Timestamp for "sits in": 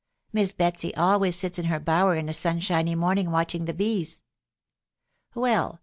1.35-1.65